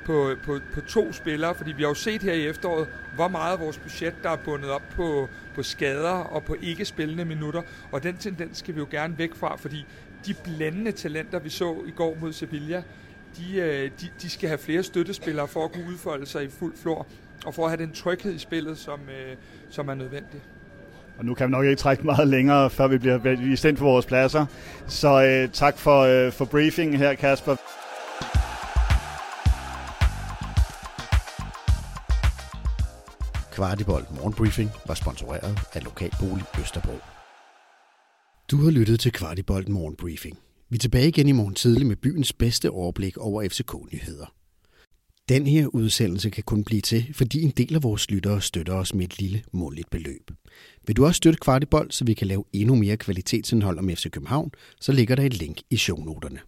på, 0.04 0.34
på, 0.42 0.60
på 0.72 0.80
to 0.80 1.12
spillere, 1.12 1.54
fordi 1.54 1.72
vi 1.72 1.82
har 1.82 1.88
jo 1.88 1.94
set 1.94 2.22
her 2.22 2.32
i 2.32 2.46
efteråret, 2.46 2.88
hvor 3.14 3.28
meget 3.28 3.52
af 3.52 3.60
vores 3.60 3.78
budget, 3.78 4.14
der 4.22 4.30
er 4.30 4.36
bundet 4.36 4.70
op 4.70 4.82
på, 4.90 5.28
på 5.54 5.62
skader 5.62 6.10
og 6.10 6.44
på 6.44 6.56
ikke 6.62 6.84
spillende 6.84 7.24
minutter, 7.24 7.62
og 7.92 8.02
den 8.02 8.16
tendens 8.16 8.58
skal 8.58 8.74
vi 8.74 8.80
jo 8.80 8.86
gerne 8.90 9.18
væk 9.18 9.34
fra, 9.34 9.56
fordi 9.56 9.86
de 10.26 10.34
blændende 10.34 10.92
talenter, 10.92 11.38
vi 11.38 11.48
så 11.48 11.76
i 11.86 11.90
går 11.90 12.16
mod 12.20 12.32
Sevilla, 12.32 12.82
de, 13.36 13.56
øh, 13.56 13.90
de, 14.00 14.08
de 14.22 14.30
skal 14.30 14.48
have 14.48 14.58
flere 14.58 14.82
støttespillere 14.82 15.48
for 15.48 15.64
at 15.64 15.72
kunne 15.72 15.88
udfolde 15.88 16.26
sig 16.26 16.44
i 16.44 16.48
fuld 16.48 16.76
flor, 16.76 17.06
og 17.46 17.54
for 17.54 17.64
at 17.64 17.70
have 17.70 17.86
den 17.86 17.92
tryghed 17.92 18.34
i 18.34 18.38
spillet, 18.38 18.78
som, 18.78 19.00
øh, 19.00 19.36
som 19.70 19.88
er 19.88 19.94
nødvendig. 19.94 20.40
Og 21.18 21.24
nu 21.24 21.34
kan 21.34 21.46
vi 21.46 21.50
nok 21.50 21.64
ikke 21.64 21.76
trække 21.76 22.06
meget 22.06 22.28
længere, 22.28 22.70
før 22.70 22.86
vi 22.86 22.98
bliver 22.98 23.36
vist 23.36 23.64
ind 23.64 23.76
på 23.76 23.84
vores 23.84 24.06
pladser. 24.06 24.46
Så 24.86 25.22
øh, 25.24 25.48
tak 25.52 25.78
for, 25.78 26.00
øh, 26.00 26.32
for 26.32 26.44
briefingen 26.44 26.96
her, 26.96 27.14
Kasper. 27.14 27.56
Kvartibolt 33.52 34.16
Morgenbriefing 34.16 34.70
var 34.86 34.94
sponsoreret 34.94 35.58
af 35.72 35.84
Lokalbolig 35.84 36.44
Østerbro. 36.60 36.98
Du 38.50 38.56
har 38.64 38.70
lyttet 38.70 39.00
til 39.00 39.12
Kvartibolt 39.12 39.68
Morgenbriefing. 39.68 40.38
Vi 40.70 40.76
er 40.76 40.78
tilbage 40.78 41.08
igen 41.08 41.28
i 41.28 41.32
morgen 41.32 41.54
tidlig 41.54 41.86
med 41.86 41.96
byens 41.96 42.32
bedste 42.32 42.70
overblik 42.70 43.16
over 43.16 43.48
FCK-nyheder. 43.48 44.34
Den 45.28 45.46
her 45.46 45.66
udsendelse 45.66 46.30
kan 46.30 46.44
kun 46.44 46.64
blive 46.64 46.80
til, 46.80 47.06
fordi 47.14 47.42
en 47.42 47.50
del 47.50 47.74
af 47.74 47.82
vores 47.82 48.10
lyttere 48.10 48.40
støtter 48.40 48.74
os 48.74 48.94
med 48.94 49.04
et 49.04 49.20
lille 49.20 49.42
måligt 49.52 49.90
beløb. 49.90 50.30
Vil 50.86 50.96
du 50.96 51.06
også 51.06 51.16
støtte 51.16 51.38
Kvartibold, 51.38 51.90
så 51.90 52.04
vi 52.04 52.14
kan 52.14 52.26
lave 52.26 52.44
endnu 52.52 52.74
mere 52.74 52.96
kvalitetsindhold 52.96 53.78
om 53.78 53.88
FC 53.88 54.10
København, 54.10 54.50
så 54.80 54.92
ligger 54.92 55.16
der 55.16 55.22
et 55.22 55.34
link 55.34 55.58
i 55.70 55.76
shownoterne. 55.76 56.40